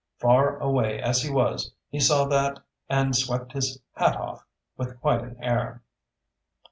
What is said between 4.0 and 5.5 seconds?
off with quite an